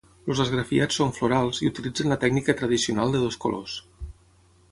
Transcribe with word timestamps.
Els 0.33 0.39
esgrafiats 0.43 0.95
són 1.01 1.11
florals 1.17 1.59
i 1.67 1.69
utilitzen 1.73 2.09
la 2.15 2.17
tècnica 2.25 2.57
tradicional 2.63 3.13
de 3.17 3.21
dos 3.27 3.37
colors. 3.47 3.79